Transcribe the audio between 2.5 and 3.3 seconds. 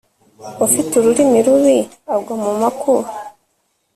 makuba